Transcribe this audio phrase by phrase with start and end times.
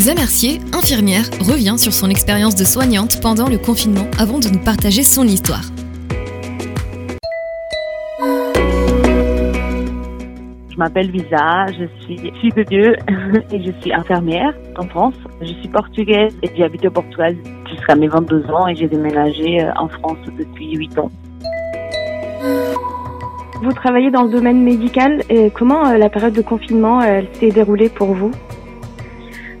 [0.00, 4.58] Lisa Mercier, infirmière, revient sur son expérience de soignante pendant le confinement avant de nous
[4.58, 5.64] partager son histoire.
[10.70, 12.96] Je m'appelle Visa, je suis fille de Dieu
[13.52, 15.16] et je suis infirmière en France.
[15.42, 17.36] Je suis portugaise et j'ai habité au Portugal
[17.68, 21.10] jusqu'à mes 22 ans et j'ai déménagé euh, en France depuis 8 ans.
[23.62, 27.50] Vous travaillez dans le domaine médical et comment euh, la période de confinement elle s'est
[27.50, 28.30] déroulée pour vous?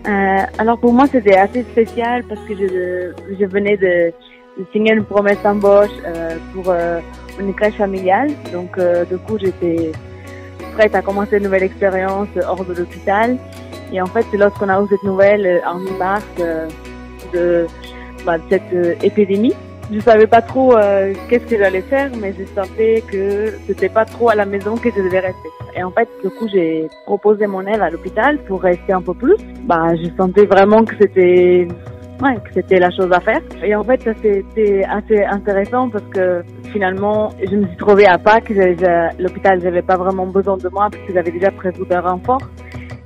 [0.06, 4.12] Euh, alors pour moi c'était assez spécial parce que je, je venais de,
[4.58, 7.00] de signer une promesse d'embauche euh, pour euh,
[7.38, 8.30] une crèche familiale.
[8.52, 9.92] Donc euh, du coup j'étais
[10.74, 13.36] prête à commencer une nouvelle expérience hors de l'hôpital.
[13.92, 16.66] Et en fait lorsqu'on a eu cette nouvelle euh, en mi-mars euh,
[17.34, 17.66] de,
[18.24, 19.54] bah, de cette épidémie,
[19.92, 24.04] je savais pas trop euh, qu'est-ce que j'allais faire, mais je sentais que c'était pas
[24.04, 25.48] trop à la maison que je devais rester.
[25.76, 29.14] Et en fait, du coup, j'ai proposé mon aide à l'hôpital pour rester un peu
[29.14, 29.36] plus.
[29.64, 31.66] Bah, je sentais vraiment que c'était
[32.22, 33.40] ouais, que c'était la chose à faire.
[33.62, 38.18] Et en fait, ça c'était assez intéressant parce que finalement, je me suis trouvée à
[38.18, 38.52] Pâques.
[39.18, 42.42] L'hôpital n'avait pas vraiment besoin de moi parce que j'avais déjà prévu d'un renfort.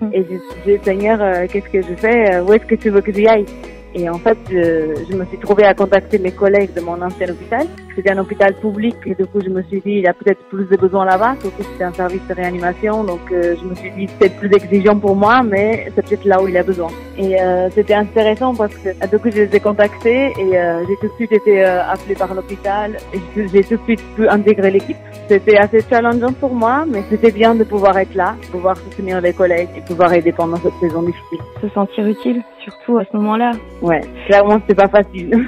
[0.00, 0.10] Mm.
[0.12, 2.34] Et je j'ai dit, Seigneur, euh, qu'est-ce que je fais?
[2.34, 3.46] Euh, Où est-ce que tu veux que j'y aille?
[3.94, 7.28] Et en fait, je, je me suis trouvée à contacter mes collègues de mon ancien
[7.30, 7.66] hôpital.
[7.94, 10.42] C'était un hôpital public et du coup, je me suis dit, il y a peut-être
[10.48, 13.04] plus de besoins là-bas, surtout que c'était un service de réanimation.
[13.04, 16.42] Donc, euh, je me suis dit, c'est plus exigeant pour moi, mais c'est peut-être là
[16.42, 16.88] où il a besoin.
[17.16, 20.84] Et euh, c'était intéressant parce que euh, du coup, je les ai contactés et euh,
[20.88, 24.28] j'ai tout de suite été euh, appelée par l'hôpital et j'ai tout de suite pu
[24.28, 24.96] intégrer l'équipe.
[25.28, 29.32] C'était assez challengeant pour moi, mais c'était bien de pouvoir être là, pouvoir soutenir les
[29.32, 31.38] collègues et pouvoir aider pendant cette saison difficile.
[31.62, 33.52] Se sentir utile, surtout à ce moment-là.
[33.82, 35.46] Ouais, clairement, c'était pas facile.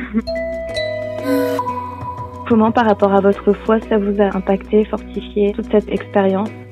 [2.48, 6.48] Comment par rapport à votre foi ça vous a impacté, fortifié toute cette expérience?
[6.48, 6.65] En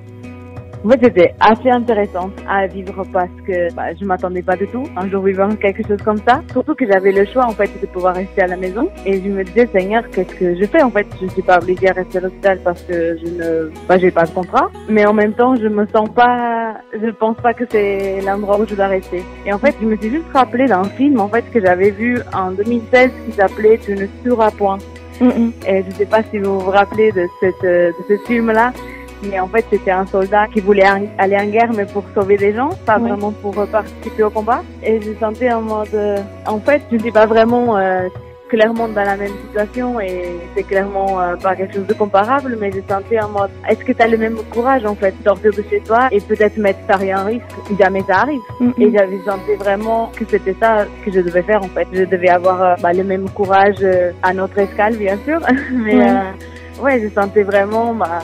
[0.91, 5.09] fait, c'était assez intéressant à vivre parce que bah, je m'attendais pas du tout un
[5.09, 6.43] jour vivant quelque chose comme ça.
[6.53, 9.29] Surtout que j'avais le choix en fait de pouvoir rester à la maison et je
[9.29, 11.07] me disais Seigneur, qu'est-ce que je fais en fait?
[11.21, 14.25] Je suis pas obligée à rester à l'hôpital parce que je ne, bah, j'ai pas
[14.25, 14.71] de contrat.
[14.89, 18.67] Mais en même temps, je me sens pas, je pense pas que c'est l'endroit où
[18.69, 19.23] je dois rester.
[19.47, 22.19] Et en fait, je me suis juste rappelé d'un film en fait que j'avais vu
[22.35, 24.79] en 2016 qui s'appelait Tu ne tueras point.
[25.67, 28.73] Et je sais pas si vous vous rappelez de, cette, euh, de ce film-là,
[29.23, 30.85] mais en fait c'était un soldat qui voulait
[31.19, 34.63] aller en guerre mais pour sauver des gens, pas vraiment pour euh, participer au combat.
[34.83, 38.09] Et je sentais en mode, euh, en fait je suis pas vraiment euh,
[38.49, 42.71] clairement dans la même situation et c'est clairement euh, pas quelque chose de comparable, mais
[42.71, 45.65] je sentais en mode, est-ce que tu as le même courage en fait, sortir de
[45.69, 47.43] chez toi et peut-être mettre ta vie en risque
[47.81, 48.41] jamais ça arrive.
[48.79, 51.89] Et j'avais senti vraiment que c'était ça que je devais faire en fait.
[51.93, 55.41] Je devais avoir euh, bah, le même courage euh, à notre escale bien sûr,
[55.73, 56.09] mais Ouais.
[56.11, 58.21] euh, ouais, je sentais vraiment bah,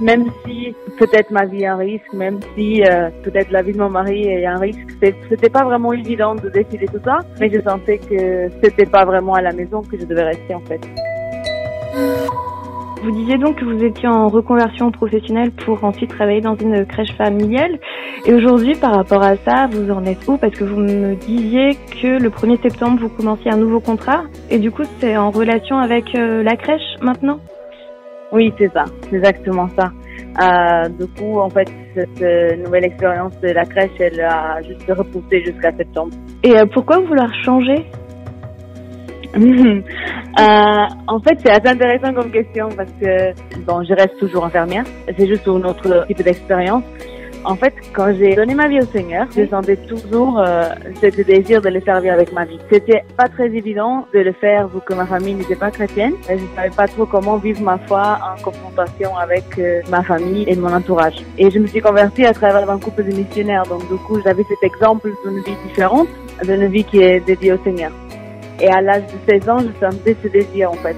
[0.00, 3.78] même si peut-être ma vie est un risque, même si euh, peut-être la vie de
[3.78, 4.86] mon mari est un risque,
[5.28, 9.34] c'était pas vraiment évident de décider tout ça, mais je sentais que c'était pas vraiment
[9.34, 10.80] à la maison que je devais rester en fait.
[13.02, 17.12] Vous disiez donc que vous étiez en reconversion professionnelle pour ensuite travailler dans une crèche
[17.16, 17.78] familiale.
[18.26, 20.36] Et aujourd'hui, par rapport à ça, vous en êtes où?
[20.36, 24.24] Parce que vous me disiez que le 1er septembre, vous commenciez un nouveau contrat.
[24.50, 27.38] Et du coup, c'est en relation avec euh, la crèche maintenant?
[28.32, 29.90] Oui, c'est ça, c'est exactement ça.
[30.40, 34.84] Euh, du coup, en fait, cette euh, nouvelle expérience de la crèche, elle a juste
[34.88, 36.12] repoussé jusqu'à septembre.
[36.42, 37.84] Et euh, pourquoi vouloir changer?
[40.38, 43.32] Euh, en fait, c'est assez intéressant comme question parce que
[43.66, 44.84] bon, je reste toujours infirmière.
[45.16, 46.84] C'est juste une autre type d'expérience.
[47.44, 51.62] En fait, quand j'ai donné ma vie au Seigneur, je sentais toujours euh, ce désir
[51.62, 52.58] de le servir avec ma vie.
[52.70, 56.14] C'était pas très évident de le faire vu que ma famille n'était pas chrétienne.
[56.28, 60.56] Je savais pas trop comment vivre ma foi en confrontation avec euh, ma famille et
[60.56, 61.24] mon entourage.
[61.38, 63.64] Et je me suis convertie à travers un couple de missionnaires.
[63.64, 66.08] Donc, du coup, j'avais cet exemple d'une vie différente,
[66.42, 67.92] d'une vie qui est dédiée au Seigneur.
[68.60, 70.96] Et à l'âge de 16 ans, je sentais ce désir en fait.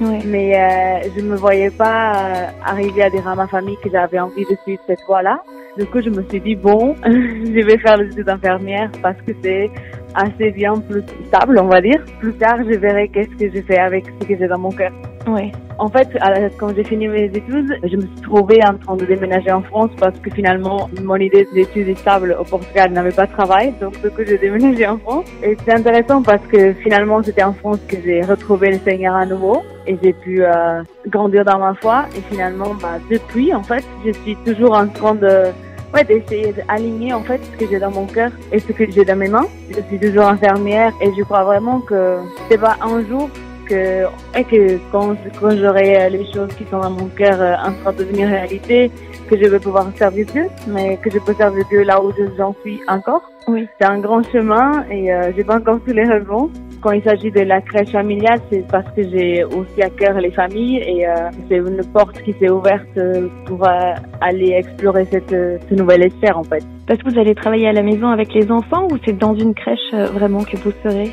[0.00, 0.20] Ouais.
[0.26, 4.18] Mais euh, je me voyais pas euh, arriver à dire à ma famille que j'avais
[4.18, 5.40] envie de suivre cette voie-là.
[5.78, 9.32] Du coup, je me suis dit, bon, je vais faire les études d'infirmière parce que
[9.42, 9.70] c'est
[10.14, 12.02] assez bien plus stable, on va dire.
[12.20, 14.92] Plus tard, je verrai qu'est-ce que je fais avec ce que j'ai dans mon cœur.
[15.26, 15.52] Ouais.
[15.78, 16.08] En fait,
[16.56, 19.90] quand j'ai fini mes études, je me suis trouvée en train de déménager en France
[19.98, 23.74] parce que finalement, mon idée d'études stables au Portugal n'avait pas de travail.
[23.78, 25.26] Donc, du coup, j'ai déménagé en France.
[25.42, 29.26] Et c'est intéressant parce que finalement, c'était en France que j'ai retrouvé le Seigneur à
[29.26, 32.06] nouveau et j'ai pu euh, grandir dans ma foi.
[32.16, 35.52] Et finalement, bah, depuis, en fait, je suis toujours en train de
[35.94, 39.04] ouais, d'essayer d'aligner en fait ce que j'ai dans mon cœur et ce que j'ai
[39.04, 39.46] dans mes mains.
[39.70, 42.18] Je suis toujours infirmière et je crois vraiment que
[42.48, 43.28] c'est pas un jour
[43.68, 44.04] que,
[44.36, 48.04] et que quand, quand j'aurai les choses qui sont dans mon cœur en train de
[48.04, 48.90] devenir réalité,
[49.26, 52.54] que je vais pouvoir servir Dieu, mais que je peux servir Dieu là où j'en
[52.62, 53.22] suis encore.
[53.48, 53.68] Oui.
[53.78, 56.50] C'est un grand chemin et euh, j'ai pas encore tous les réponses.
[56.80, 60.30] Quand il s'agit de la crèche familiale, c'est parce que j'ai aussi à cœur les
[60.30, 65.32] familles et euh, c'est une porte qui s'est ouverte euh, pour euh, aller explorer cette,
[65.32, 66.62] euh, ce nouvel sphère en fait.
[66.86, 69.54] Parce que vous allez travailler à la maison avec les enfants ou c'est dans une
[69.54, 71.10] crèche vraiment que vous serez?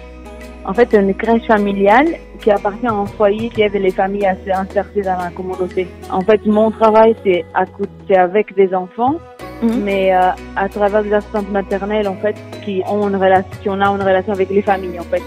[0.66, 2.08] En fait, une crèche familiale
[2.40, 5.88] qui appartient à un foyer qui aide les familles à s'insérer dans la communauté.
[6.12, 9.16] En fait, mon travail, c'est à côté avec des enfants,
[9.62, 9.84] Mhm.
[9.84, 13.76] mais euh, à travers des assistantes maternelles, en fait, qui ont une relation, qui ont
[13.76, 15.22] une relation avec les familles, en fait.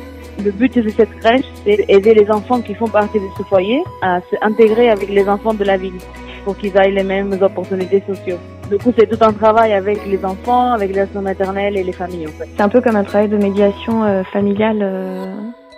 [0.44, 3.82] Le but de cette crèche, c'est d'aider les enfants qui font partie de ce foyer
[4.02, 5.98] à s'intégrer avec les enfants de la ville
[6.44, 8.38] pour qu'ils aient les mêmes opportunités sociales.
[8.70, 11.92] Du coup, c'est tout un travail avec les enfants, avec les assistantes maternelles et les
[11.92, 12.48] familles, en fait.
[12.56, 15.26] C'est un peu comme un travail de médiation euh, familiale euh,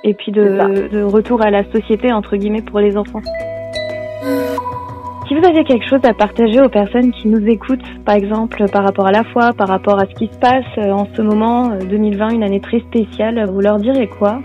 [0.05, 3.23] et puis de retour à la société, entre guillemets, pour les enfants.
[5.39, 9.07] Vous avez quelque chose à partager aux personnes qui nous écoutent, par exemple par rapport
[9.07, 11.79] à la foi, par rapport à ce qui se passe euh, en ce moment, euh,
[11.79, 14.41] 2020, une année très spéciale, vous leur direz quoi?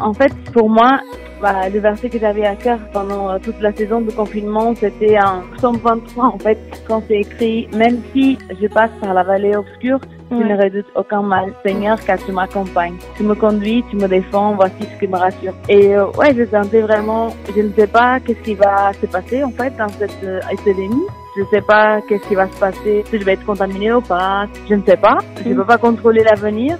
[0.00, 1.00] En fait, pour moi,
[1.42, 5.18] bah, le verset que j'avais à cœur pendant euh, toute la saison de confinement, c'était
[5.18, 6.58] un psaume 23, en fait,
[6.88, 10.00] quand c'est écrit «Même si je passe par la vallée obscure,
[10.32, 10.56] je Ouais.
[10.56, 12.96] ne redoute aucun mal, Seigneur, car tu m'accompagnes.
[13.16, 16.44] Tu me conduis, tu me défends, voici ce qui me rassure.» Et euh, ouais, je
[16.46, 20.22] sentais vraiment, je ne sais pas qu'est-ce qui va se passer, en fait, dans cette
[20.24, 21.06] euh, épidémie.
[21.36, 24.00] Je ne sais pas qu'est-ce qui va se passer, si je vais être contaminée ou
[24.02, 25.18] pas, je ne sais pas.
[25.42, 25.56] Je ne Mm.
[25.58, 26.76] peux pas contrôler l'avenir,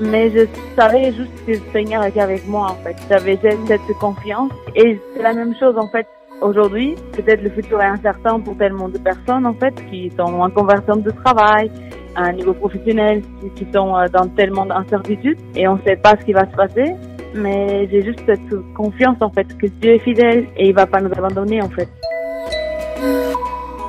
[0.00, 0.46] mais je
[0.78, 2.96] savais juste que le Seigneur était avec moi en fait.
[3.08, 6.06] J'avais cette, cette confiance et c'est la même chose en fait
[6.42, 6.94] aujourd'hui.
[7.12, 10.96] Peut-être le futur est incertain pour tellement de personnes en fait qui sont en conversion
[10.96, 11.70] de travail,
[12.16, 13.22] à un niveau professionnel,
[13.54, 16.56] qui, sont euh, dans tellement d'incertitudes et on ne sait pas ce qui va se
[16.56, 16.94] passer.
[17.34, 21.00] Mais j'ai juste cette confiance en fait que Dieu est fidèle et il va pas
[21.00, 21.88] nous abandonner en fait.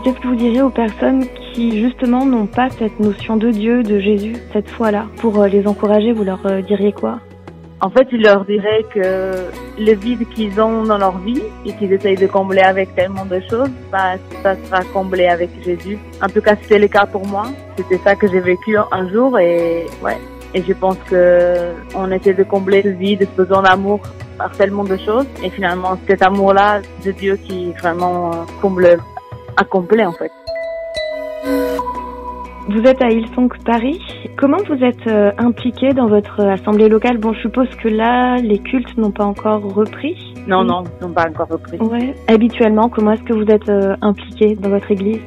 [0.04, 4.00] Qu'est-ce que vous diriez aux personnes qui justement n'ont pas cette notion de Dieu, de
[4.00, 5.06] Jésus, cette foi-là?
[5.18, 7.20] Pour euh, les encourager, vous leur euh, diriez quoi?
[7.80, 11.94] En fait, je leur dirais que le vide qu'ils ont dans leur vie et qu'ils
[11.94, 16.00] essayent de combler avec tellement de choses, bah, ça sera comblé avec Jésus.
[16.24, 17.46] En tout cas, c'était le cas pour moi.
[17.78, 20.18] C'était ça que j'ai vécu un jour et ouais.
[20.56, 24.00] Et je pense que on essaie de combler ce vide, besoin d'amour
[24.40, 25.28] par tellement de choses.
[25.44, 28.98] Et finalement, cet amour-là de Dieu qui vraiment comble,
[29.56, 30.32] a comblé en fait.
[32.70, 33.98] Vous êtes à Hillsong Paris.
[34.38, 37.18] Comment vous êtes euh, impliqué dans votre assemblée locale?
[37.18, 40.34] Bon, je suppose que là, les cultes n'ont pas encore repris.
[40.48, 41.78] Non, non, ils n'ont pas encore repris.
[41.78, 42.14] Ouais.
[42.28, 45.22] Habituellement, comment est-ce que vous êtes euh, impliqué dans votre église?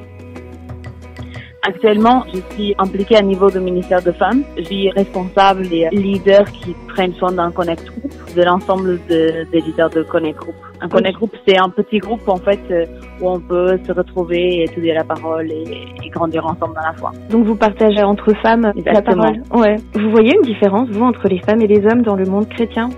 [1.62, 4.42] Actuellement, je suis impliquée à niveau de ministère de femmes.
[4.56, 9.60] Je suis responsable des leaders qui prennent soin d'un Connect Group, de l'ensemble de- des
[9.60, 10.54] leaders de Connect Group.
[10.80, 12.86] Un Connect Group, c'est un petit groupe en fait euh,
[13.20, 15.64] où on peut se retrouver, étudier la parole et,
[16.02, 17.12] et grandir ensemble dans la foi.
[17.28, 19.24] Donc vous partagez entre femmes la Exactement.
[19.50, 19.60] parole.
[19.60, 19.76] Ouais.
[19.94, 22.88] Vous voyez une différence, vous, entre les femmes et les hommes dans le monde chrétien?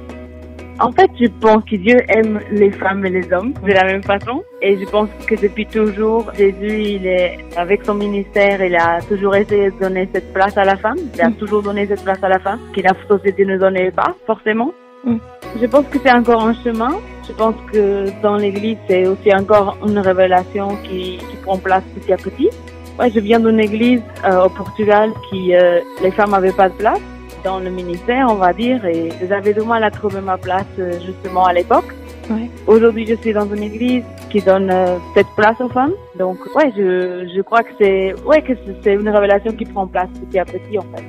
[0.82, 4.02] En fait, je pense que Dieu aime les femmes et les hommes de la même
[4.02, 4.42] façon.
[4.60, 9.36] Et je pense que depuis toujours, Jésus, il est, avec son ministère, il a toujours
[9.36, 10.96] essayé de donner cette place à la femme.
[11.14, 11.34] Il a Mm.
[11.34, 14.72] toujours donné cette place à la femme, que la société ne donnait pas, forcément.
[15.04, 15.18] Mm.
[15.60, 16.94] Je pense que c'est encore un chemin.
[17.28, 22.12] Je pense que dans l'église, c'est aussi encore une révélation qui, qui prend place petit
[22.12, 22.50] à petit.
[22.98, 26.74] Ouais, je viens d'une église euh, au Portugal qui, euh, les femmes n'avaient pas de
[26.74, 27.00] place
[27.44, 30.92] dans le ministère, on va dire, et j'avais du mal à trouver ma place euh,
[31.04, 31.86] justement à l'époque.
[32.30, 32.48] Ouais.
[32.66, 35.92] Aujourd'hui, je suis dans une église qui donne euh, cette place aux femmes.
[36.18, 39.86] Donc, ouais, je, je crois que c'est, ouais, que c'est- c'est une révélation qui prend
[39.86, 41.04] place petit à petit, en fait.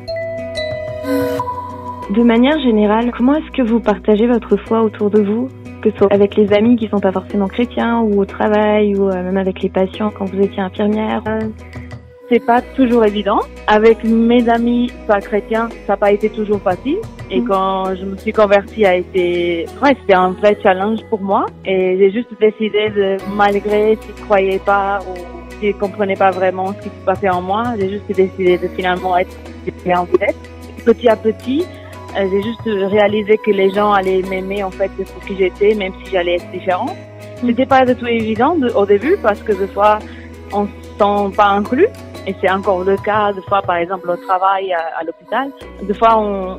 [2.13, 5.47] De manière générale, comment est-ce que vous partagez votre foi autour de vous
[5.81, 9.07] Que ce soit avec les amis qui sont pas forcément chrétiens, ou au travail, ou
[9.09, 11.21] euh, même avec les patients quand vous étiez infirmière?
[11.27, 11.39] Euh,
[12.33, 13.39] c'est pas toujours évident.
[13.67, 16.97] Avec mes amis pas chrétiens, ça n'a pas été toujours facile.
[17.29, 17.47] Et Mhm.
[17.47, 21.45] quand je me suis convertie, a été, ouais, c'était un vrai challenge pour moi.
[21.65, 25.13] Et j'ai juste décidé de, malgré s'ils ne croyaient pas ou
[25.59, 28.67] s'ils ne comprenaient pas vraiment ce qui se passait en moi, j'ai juste décidé de
[28.69, 29.35] finalement être
[29.95, 30.35] en tête.
[30.85, 31.63] Petit à petit,
[32.17, 35.93] euh, j'ai juste réalisé que les gens allaient m'aimer en fait pour qui j'étais, même
[36.03, 36.95] si j'allais être différente.
[37.45, 39.99] C'était pas du tout évident de- au début parce que des fois
[40.51, 41.87] on se sent pas inclus
[42.25, 45.51] et c'est encore le cas des fois par exemple au travail à, à l'hôpital.
[45.81, 46.57] Des fois on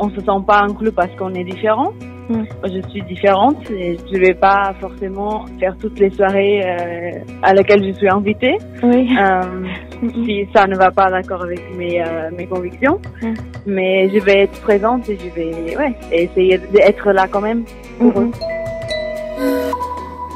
[0.00, 1.92] on se sent pas inclus parce qu'on est différent.
[2.30, 2.44] Mm.
[2.64, 7.10] Je suis différente et je vais pas forcément faire toutes les soirées euh,
[7.42, 8.56] à laquelle je suis invitée.
[8.82, 9.10] Oui.
[9.18, 9.66] Euh,
[10.24, 13.00] si ça ne va pas d'accord avec mes, euh, mes convictions.
[13.22, 13.34] Mm.
[13.66, 17.64] Mais je vais être présente et je vais ouais, essayer d'être là quand même
[17.98, 18.30] pour eux.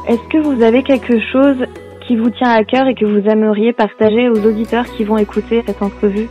[0.06, 1.64] Est-ce que vous avez quelque chose
[2.06, 5.62] qui vous tient à cœur et que vous aimeriez partager aux auditeurs qui vont écouter
[5.66, 6.28] cette entrevue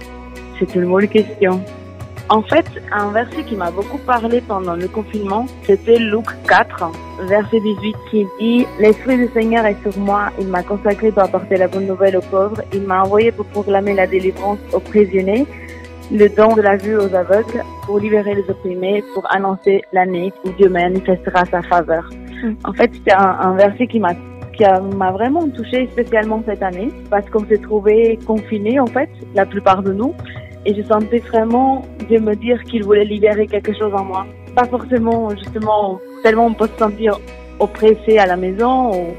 [0.59, 1.63] C'est une bonne question.
[2.29, 6.91] En fait, un verset qui m'a beaucoup parlé pendant le confinement, c'était Luc 4,
[7.27, 11.57] verset 18, qui dit «L'Esprit du Seigneur est sur moi, il m'a consacré pour apporter
[11.57, 15.45] la bonne nouvelle aux pauvres, il m'a envoyé pour proclamer la délivrance aux prisonniers,
[16.11, 20.49] le don de la vue aux aveugles, pour libérer les opprimés, pour annoncer l'année où
[20.51, 22.09] Dieu manifestera sa faveur.
[22.41, 22.53] Mm.
[22.63, 24.13] En fait, c'est un, un verset qui m'a
[24.53, 24.63] qui
[24.95, 29.83] m'a vraiment touchée spécialement cette année parce qu'on s'est trouvé confinés en fait, la plupart
[29.83, 30.13] de nous,
[30.65, 34.25] et je sentais vraiment de me dire qu'il voulait libérer quelque chose en moi.
[34.55, 37.19] Pas forcément, justement, tellement on peut se sentir
[37.59, 39.13] oppressé à la maison ou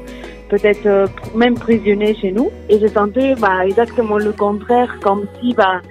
[0.49, 2.49] peut-être euh, même prisonnier chez nous.
[2.69, 5.81] Et je sentais bah, exactement le contraire, comme si bah,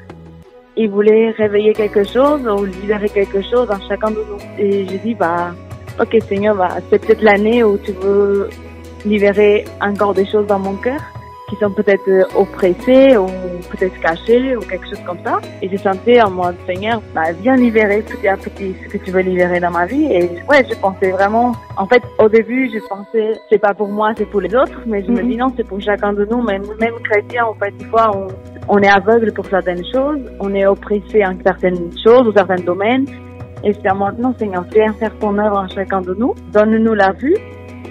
[0.76, 4.38] il voulait réveiller quelque chose ou libérer quelque chose en chacun de nous.
[4.58, 5.54] Et je dis, bah,
[6.00, 8.48] ok Seigneur, bah, c'est peut-être l'année où tu veux
[9.04, 11.00] libérer encore des choses dans mon cœur
[11.48, 13.26] qui sont peut-être euh, oppressés ou
[13.70, 15.40] peut-être cachés ou quelque chose comme ça.
[15.62, 19.10] Et j'ai senti en mode Seigneur, bah, viens libérer petit à petit ce que tu
[19.10, 20.06] veux libérer dans ma vie.
[20.06, 24.12] Et ouais, je pensais vraiment, en fait, au début, je pensais, c'est pas pour moi,
[24.16, 25.28] c'est pour les autres, mais je me mhm.
[25.28, 28.28] dis non, c'est pour chacun de nous, même, même chrétiens, en fait, des fois, on,
[28.68, 33.06] on est aveugle pour certaines choses, on est oppressé en certaines choses ou certains domaines.
[33.62, 36.34] Et c'est à moi, non, Seigneur, viens faire ton œuvre en chacun de nous.
[36.52, 37.36] Donne-nous la vue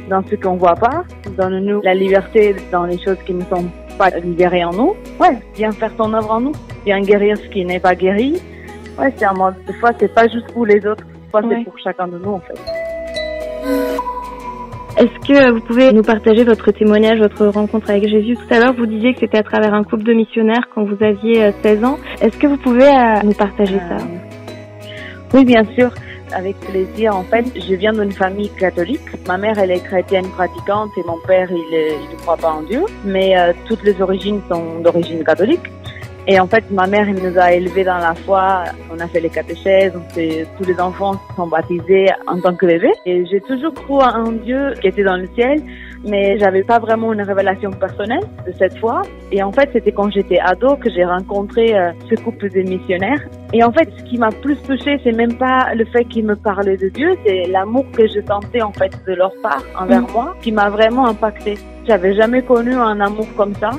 [0.09, 1.03] dans ce qu'on voit pas.
[1.37, 3.65] Donne-nous la liberté dans les choses qui ne sont
[3.97, 4.95] pas libérées en nous.
[5.19, 6.51] Ouais, viens faire ton œuvre en nous.
[6.85, 8.41] Viens guérir ce qui n'est pas guéri.
[8.99, 9.55] Ouais, c'est un mode.
[9.65, 11.03] Des fois, c'est pas juste pour les autres.
[11.05, 12.59] Des fois, c'est pour chacun de nous, en fait.
[14.95, 18.35] Est-ce que vous pouvez nous partager votre témoignage, votre rencontre avec Jésus?
[18.35, 21.03] Tout à l'heure, vous disiez que c'était à travers un couple de missionnaires quand vous
[21.03, 21.97] aviez 16 euh, ans.
[22.21, 23.95] Est-ce que vous pouvez euh, nous partager ça?
[23.95, 24.87] euh,
[25.33, 25.89] Oui, bien sûr
[26.33, 27.15] avec plaisir.
[27.15, 29.01] En fait, je viens d'une famille catholique.
[29.27, 32.83] Ma mère, elle est chrétienne pratiquante et mon père, il ne croit pas en Dieu.
[33.05, 35.71] Mais euh, toutes les origines sont d'origine catholique.
[36.25, 38.63] Et en fait, ma mère, elle nous a élevés dans la foi.
[38.89, 39.91] On a fait les catéchèses.
[40.15, 42.93] tous les enfants sont baptisés en tant que bébés.
[43.05, 45.61] Et j'ai toujours cru un Dieu qui était dans le ciel
[46.03, 49.01] mais j'avais pas vraiment une révélation personnelle de cette foi.
[49.31, 53.21] Et en fait, c'était quand j'étais ado que j'ai rencontré euh, ce couple de missionnaires.
[53.53, 56.35] Et en fait, ce qui m'a plus touché, c'est même pas le fait qu'ils me
[56.35, 60.11] parlaient de Dieu, c'est l'amour que je sentais en fait de leur part envers mm.
[60.11, 61.59] moi, qui m'a vraiment impacté.
[61.87, 63.69] J'avais jamais connu un amour comme ça.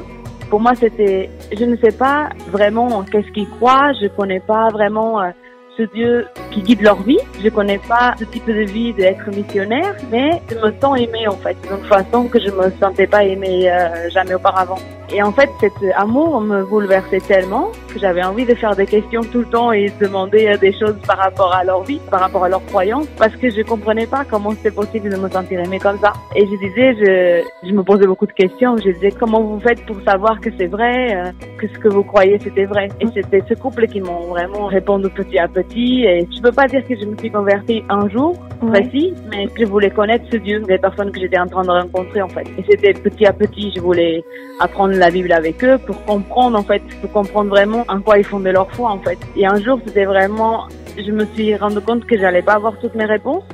[0.49, 1.29] Pour moi, c'était,
[1.59, 5.31] je ne sais pas vraiment qu'est-ce qu'ils croient, je connais pas vraiment euh,
[5.77, 7.19] ce Dieu qui guide leur vie.
[7.43, 11.37] Je connais pas ce type de vie d'être missionnaire, mais je me sens aimée en
[11.37, 14.79] fait, d'une façon que je me sentais pas aimée euh, jamais auparavant.
[15.13, 19.21] Et en fait, cet amour me bouleversait tellement que j'avais envie de faire des questions
[19.21, 22.21] tout le temps et de demander euh, des choses par rapport à leur vie, par
[22.21, 25.61] rapport à leurs croyances, parce que je comprenais pas comment c'était possible de me sentir
[25.61, 26.13] aimée comme ça.
[26.35, 28.77] Et je disais, je, je me posais beaucoup de questions.
[28.77, 32.03] Je disais, comment vous faites pour savoir que c'est vrai, euh, que ce que vous
[32.03, 32.89] croyez c'était vrai?
[33.01, 36.05] Et c'était ce couple qui m'ont vraiment répondu petit à petit.
[36.05, 39.65] Et je peux pas dire que je me suis convertie un jour précis, mais je
[39.65, 42.47] voulais connaître ce Dieu, des personnes que j'étais en train de rencontrer en fait.
[42.59, 44.25] Et c'était petit à petit, je voulais
[44.61, 48.25] apprendre la Bible avec eux pour comprendre en fait, pour comprendre vraiment en quoi ils
[48.25, 49.19] fondaient leur foi en fait.
[49.37, 52.95] Et un jour, c'était vraiment, je me suis rendu compte que j'allais pas avoir toutes
[52.95, 53.45] mes réponses,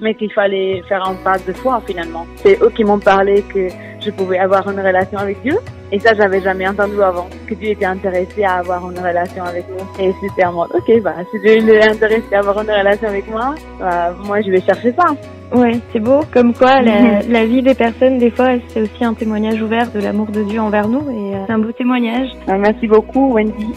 [0.00, 2.26] mais qu'il fallait faire un pas de foi finalement.
[2.36, 3.68] C'est eux qui m'ont parlé que
[4.04, 5.56] je pouvais avoir une relation avec Dieu.
[5.92, 9.64] Et ça, j'avais jamais entendu avant, que Dieu était intéressé à avoir une relation avec
[9.68, 10.04] nous.
[10.04, 13.30] Et c'était en mode, ok, bah, si Dieu est intéressé à avoir une relation avec
[13.30, 15.14] moi, bah, moi, je vais chercher ça.
[15.56, 16.20] Ouais, c'est beau.
[16.32, 20.00] Comme quoi, la, la, vie des personnes, des fois, c'est aussi un témoignage ouvert de
[20.00, 21.08] l'amour de Dieu envers nous.
[21.10, 22.28] Et euh, c'est un beau témoignage.
[22.46, 23.68] Bah, merci beaucoup, Wendy.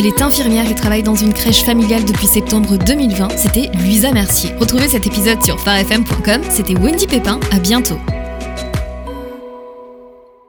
[0.00, 3.36] Elle est infirmière et travaille dans une crèche familiale depuis septembre 2020.
[3.36, 4.50] C'était Luisa Mercier.
[4.58, 6.40] Retrouvez cet épisode sur farfm.com.
[6.48, 7.38] C'était Wendy Pépin.
[7.52, 7.98] À bientôt.